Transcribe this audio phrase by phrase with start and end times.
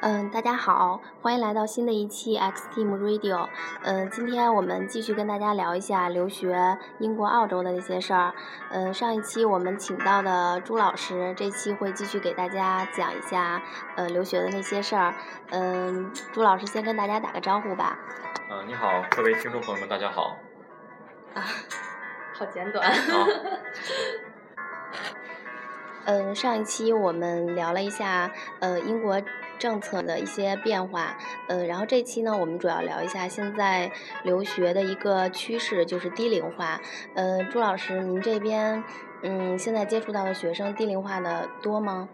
[0.00, 3.48] 嗯，大家好，欢迎来到新的一期 X Team Radio。
[3.82, 8.32] 嗯，今天我们继续跟大家聊一下留学英国、澳洲的那些事儿。
[8.70, 13.60] 嗯，上一期我们请到的朱老师，这期会继续给大家讲一下
[13.96, 15.12] 呃留学的那些事儿。
[15.50, 17.98] 嗯，朱老师先跟大家打个招呼吧。
[18.50, 20.36] 嗯，你好，各位听众朋友们，大家好。
[21.34, 21.42] 啊，
[22.38, 22.88] 好简短。
[26.08, 29.20] 嗯，上一期我们聊了一下呃英国。
[29.58, 33.90] 政策的一些变化，呃，然后这期呢，我们主要聊一下现在
[34.22, 36.80] 留学的一个趋势，就是低龄化。
[37.16, 38.84] 呃，朱老师，您这边，
[39.24, 42.08] 嗯，现在接触到的学生低龄化的多吗？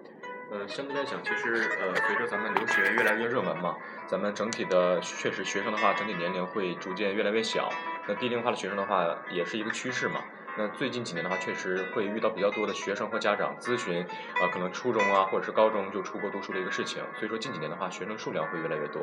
[0.51, 7.69] 呃，相对来讲，其实呃，随着咱们留学越来越热门嘛，咱们整体的确实学生的话，整体年龄会逐渐越来越小。
[8.09, 10.23] 那低龄化的学生的话，也是一个趋势嘛。
[10.57, 19.03] 那最近几年的话，确实会遇到比较多的学生和家长咨询，啊，可能初中啊或者是高中就出国读书的一个事情，所以说近几年的话，学生数量会越来越多。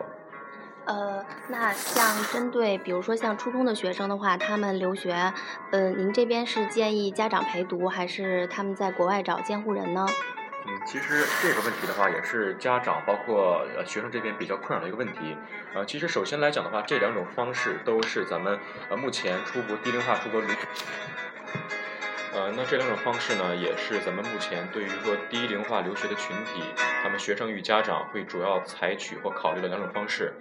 [0.85, 5.33] 呃，那像针对比如说像初中的学生的话，他们留学，
[5.71, 10.05] 呃，您这边是建议家长陪读，还是他们在国外找监护人呢？
[10.65, 15.35] 嗯，其实这个问题的话，也是家长包括呃学生这边比较困扰的一个问题。
[15.75, 18.57] 呃，其实首先来讲的话，这两种方式都是咱们
[18.89, 20.49] 呃目前出国低龄化出国留。
[22.33, 26.61] 呃，那这两种方式呢，也是咱们目前对于说低龄化留学的群体，
[27.03, 30.33] 他们学生与家长会主要采取或考虑的两种方式。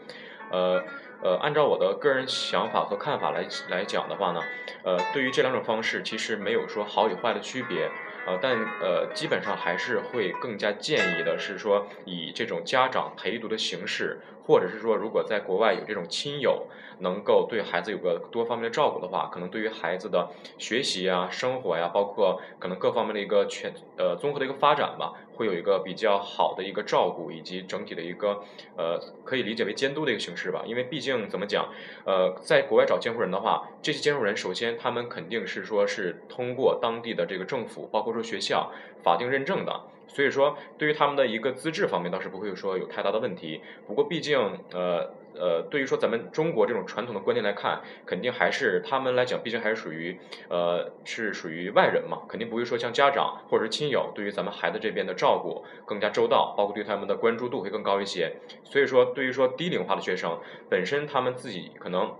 [0.51, 0.83] 呃
[1.23, 4.41] 呃，按照我的个人想法和看法来来讲的话呢，
[4.85, 7.91] 呃，对于这两种方式，其实没有说好与坏的区别。
[8.27, 16.67] 呃，但呃，基本上还是会更加建议的是说，以这种家长陪读的形式，或者是说，如果在国外有这种亲友
[17.01, 25.13] 能够对孩子有个多方面的照顾的话，可能对于孩子的学习啊、生活呀，包括可能各方面的一个全呃综合的一个发展吧。
[25.41, 28.43] 会有一个比较好的一个照顾，以及整体的一个
[28.77, 30.63] 呃，可以理解为监督的一个形式吧。
[30.67, 31.67] 因为毕竟怎么讲，
[32.05, 38.71] 呃，在国外找监护人的话，这些监护人首先他们肯定是说是通过当地的这个政府，包括说学校
[39.03, 43.63] 法定认证的，所以说对于他们的一个资质方面倒是不会说有太大的问题。
[43.87, 44.39] 不过毕竟
[44.75, 45.11] 呃。
[45.35, 50.19] 呃，对于说咱们中国这种传统的观念来看，肯定还是他们来讲，毕竟还是属于
[50.49, 58.37] 呃是属于外人嘛，肯定不会说像家长或者是亲友对于咱们孩子这边的照顾更加周到，包括对他们的关注度会更高一些。
[58.65, 62.15] 所以说，对于说低龄化的学生本身，他们自己可能。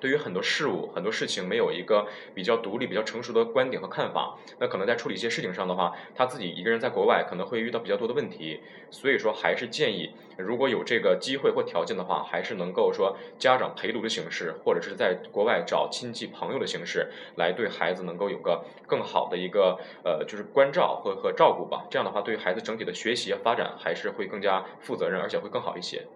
[0.00, 8.60] 对于很多事物、很多事情，没有一个比较独立、比较成熟的观点和看法，那可能在处理一些事情上的话，他自己一个人在国外可能会遇到比较多的问题。
[8.90, 21.86] 所以说，还是建议如果有这个机会或条件的话，还是能够说家长陪读的形式，或者是在国外找亲戚朋友的形式，来对孩子能够有个更好的一个呃，就是关照和和照顾吧。
[21.90, 26.06] 这样的话，对于孩子整体的学习发展还是会更加负责任，而且会更好一些。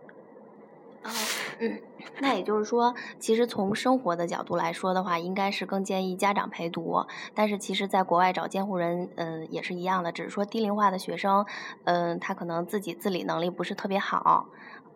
[1.60, 1.78] 嗯，
[2.20, 7.04] 那也就是说，其实从生活的角度来说的话，应该是更建议家长陪读。
[7.34, 11.44] 但是，其实在国外找监护人，嗯，也是一样的，只是说低龄化的学生，
[11.84, 14.46] 嗯，他可能自己自理能力不是特别好。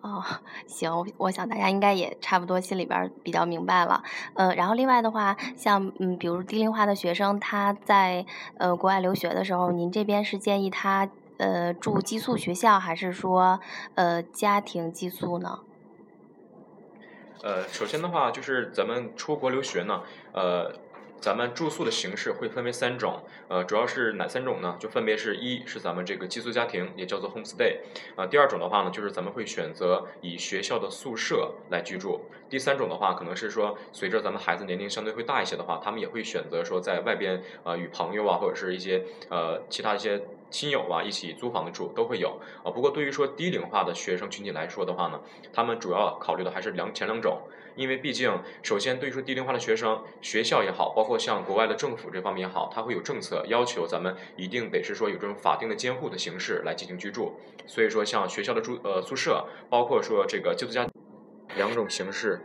[0.00, 0.22] 哦，
[0.66, 4.02] 行，我想大家应该也差不多心里边比较明白了。
[4.34, 8.26] 呃，然后另外的话，像嗯，比如低龄化的学生，他在
[8.58, 11.08] 呃国外留学的时候，您这边是建议他
[11.38, 13.60] 呃住寄宿学校，还是说
[13.94, 15.60] 呃家庭寄宿呢？
[17.42, 20.02] 呃，首先的话，就是咱们出国留学呢，
[20.32, 20.72] 呃，
[21.20, 24.76] 咱们住宿的形式会分为三种，呃，主要是哪三种呢？
[24.78, 27.78] 就分别是一是咱们这个寄宿家庭，也叫做 home stay，
[28.16, 40.22] 啊，第二种的话呢，就是咱们会选择以学校的宿舍来居住，第三种的话，可能是说随着咱们孩子年龄相对会大一些的话，他们也会选择说在外边啊与朋友啊或者是一些呃其他一些。
[40.50, 42.70] 亲友啊，一起租房子住都会有啊。
[42.70, 45.20] 不过对于说低龄化的学生群体来说的话呢，
[45.52, 47.40] 他们主要考虑的还是两前两种，
[47.74, 57.32] 因为毕竟首先对于说低龄化的学生，学校也好，包括像国外的政府这方面也好，它会有政策要求咱们一定得是说有这种法定的监护的形式来进行居住。
[57.66, 60.86] 所以说像学校的住呃宿舍，包括说这个寄宿家
[61.56, 62.40] 两种形式。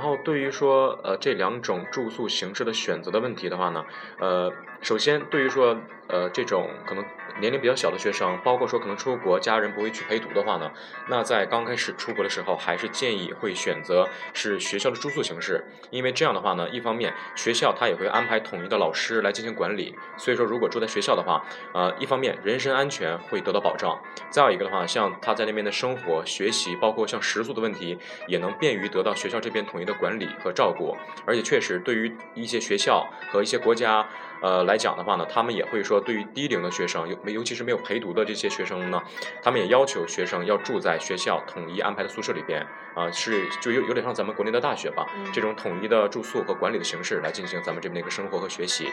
[0.00, 3.84] 然后对于说呃这两种住宿形式的选择的问题的话呢，
[4.18, 4.50] 呃，
[4.80, 5.76] 首先对于说
[6.08, 7.04] 呃这种可能
[7.40, 10.70] 年龄比较小的学生，包括说可能出国家人不会去陪读的话呢，
[11.08, 21.42] 那在刚开始出国的时候，还是建议会选择是学校的住宿形式，因为这样的话呢，一方面学校他也会安排统一的老师来进行管理，所以说如果住在学校的话，
[21.72, 23.98] 呃，一方面人身安全会得到保障，
[24.28, 30.96] 再有一个的话，像他在那边的生活、学习，包括像食宿的问题，也能便于得到学校这边统一的管理和照顾，
[31.26, 34.06] 而且确实对于一些学校和一些国家。
[34.42, 39.02] 呃，来讲的话呢，他们也会说，对于低龄的学生，尤尤其是没有陪读的这些学生呢，
[39.42, 48.88] 他们也要求学生要住在学校统一安排的宿舍里边，啊，是就有有点像咱们国内的大学吧，这种统一的住宿和管理的形式来进行咱们这边的一个生活和学习。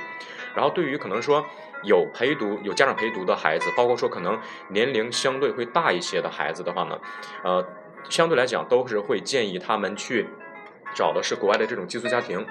[0.54, 1.46] 然后对于可能说
[1.84, 4.38] 有陪读、有家长陪读的孩子，包括说可能
[4.70, 7.00] 年龄相对会大一些的孩子的话呢，
[7.44, 7.66] 呃，
[8.10, 10.28] 相对来讲都是会建议他们去
[10.94, 12.46] 找的是国外的这种寄宿家庭。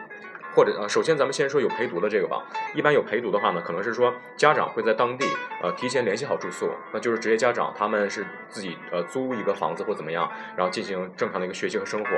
[0.57, 2.43] 或者呃，首先咱们先说有陪读的这个吧。
[2.75, 5.27] 一般有陪读的话呢，可能是说家长会在当地
[5.63, 12.09] 呃提前联系好住宿，那就是职业家长他们是自己呃租一个房子或怎么样，然后进行正常的一个学习和生活。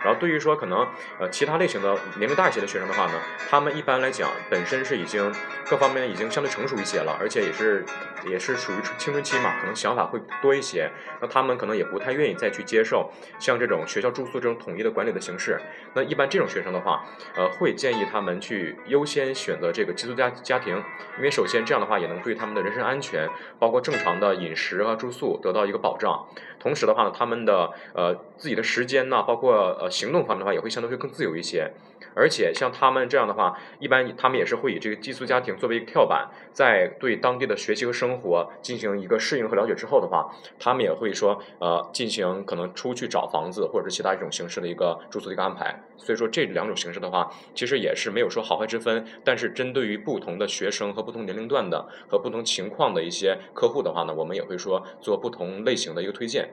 [0.00, 0.86] 然后对于说可能
[1.20, 3.12] 呃其他类型的年龄大一些的学生的话呢，
[3.48, 5.32] 他们一般来讲本身是已经
[5.70, 7.84] 各方面已经相对成熟一些了，而且也是
[8.28, 10.90] 也是属于青春期嘛，可能想法会多一些。
[11.20, 15.60] 那他们可能也不太愿意再去接受像这种学校住宿这种统一的管理的形式。
[15.94, 17.04] 那一般这种学生的话，
[17.36, 17.75] 呃会。
[17.76, 20.74] 建议他们去优先选择这个寄宿家家庭，
[21.18, 23.28] 因为首先这样的话也能对他们的人身安全，
[23.58, 26.26] 包括正常的饮食和住宿得到一个保障。
[26.58, 31.70] 同时的话呢，他们的呃自己的时间呢，包括呃行动方面的话，也会相对会更自由一些。
[32.16, 45.78] 而且像他们这样的话，一般他们也是会以这个寄宿家庭作为一个跳板，在对当地的学习和生活进行一个适应和了解之后的话，他们也会说呃进行可能出去找房子或者是其他一种形式的一个住宿的一个安排。
[45.98, 49.06] 所以说这两种形式的话，其实也是没有说好坏之分。
[49.22, 56.48] 但是针对于不同的学生和不同年龄段的和不同情况的一些客户的话呢，我们也会说做不同类型的一个推荐。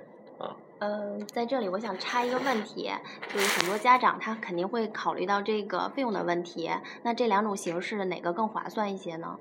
[0.80, 2.92] 嗯，在这里我想插一个问题，
[3.34, 6.70] 就是很多家长他肯定会考虑到这个费用的问题，
[7.04, 9.38] 那这两种形式哪个更划算一些呢？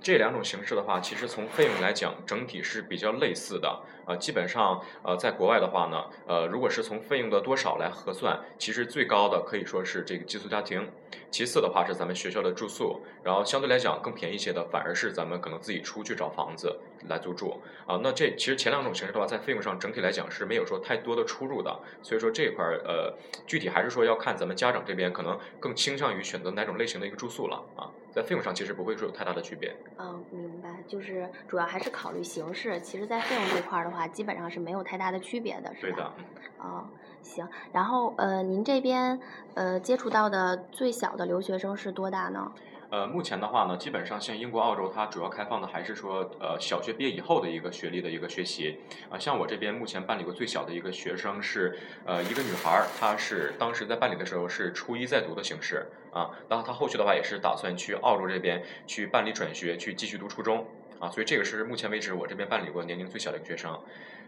[0.00, 3.82] 这两种形式的话，其实从费用来讲，整体是比较类似的。
[4.06, 10.90] 呃，基本上，呃，在国外的话呢，呃，如果是从费用的多少来核算，其实最高的可以说是这个寄宿家庭，
[11.30, 16.78] 其次的话是咱们学校的住宿，然后相对来讲更便宜一些的，反而是咱们可能自己出去找房子
[17.08, 17.60] 来租住。
[17.86, 21.78] 啊，那这其实前两种形式的话，在费用上整体来讲是没有说太多的出入的。
[22.02, 23.14] 所以说这一块儿，呃，
[23.46, 27.90] 具体还是说要看咱们家长这边可能更倾向于选择哪种类型的一个住宿了啊。
[28.10, 29.74] 在费用上其实不会说有太大的区别。
[29.98, 32.80] 嗯，明白，就是主要还是考虑形式。
[32.80, 35.92] 其实，在费用这块儿的话，基本上是没有太大的区别的，是吧？
[35.92, 36.12] 对的。
[36.58, 36.88] 哦，
[37.24, 37.48] 行。
[37.72, 39.18] 然后，呃，您这边
[39.54, 42.52] 呃接触到的最小的留学生是多大呢？
[42.90, 48.78] 呃，目前的话呢，基本上像英国、澳洲，它主要开放的还是说，呃，小学毕业以后的一个学历的一个学习。
[49.10, 60.64] 啊，像我这边目前办理过最小的一个学生是，呃，一个女孩，她是当时在办理的时候是初一在读的形式，啊，然后她后续的话也是打算去澳洲这边去办理转学，去继续读初中，
[61.04, 63.78] 啊，所以这个是目前为止我这边办理过年龄最小的一个学生。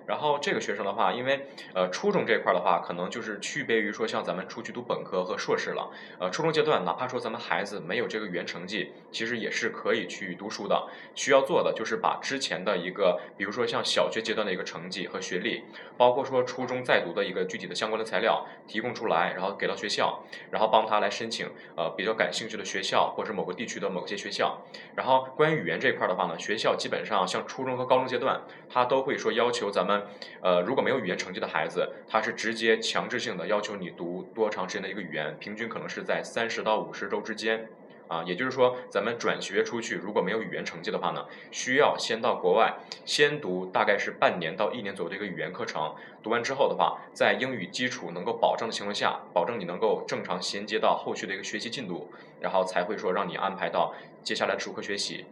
[0.07, 5.91] 然后这个学生的话，因为呃初中这块的话，可能就是区别于说像咱们出去读本科和硕士了。
[6.21, 10.87] 呃，初中阶段，哪怕说咱们孩子没有这个语言成绩，其实也是可以去读书的。
[11.17, 15.65] 需要做的就是把之前的一个，比如说像小学阶段的一个成绩和学历，
[15.97, 24.63] 包括说初中在读的一个具体的相关的材料提供出来，然后给到学校，然后帮他来申请呃比较感兴趣的学校或者某个地区的某些学校。
[24.95, 30.03] 然后关于语言这一块的话呢，学校基本上像初中和高中阶段，他都会说要求咱们。
[30.41, 37.69] 呃，如果没有语言成绩的孩子，他是直接强制性的要求你读多长时间的一个语言，平均可能是在三十到五十周之间，
[38.09, 42.75] 啊，也就是说，咱们转学出去如果没有语言成绩的话呢，需要先到国外
[43.05, 55.27] 先读大概是半年到一年左右的一个语言课程，读完之后的话，在英语基础能够保证的情况下，保证你能够正常衔接到后续的一个学习进度，然后才会说让你安排到接下来的主课学习，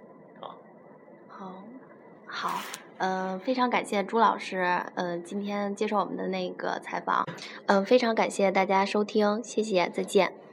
[2.34, 2.60] 好。
[2.98, 7.24] 嗯，非常感谢朱老师，嗯，今天接受我们的那个采访，
[7.66, 10.43] 嗯，非常感谢大家收听，谢谢，再见。